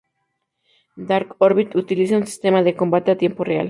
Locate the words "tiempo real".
3.19-3.59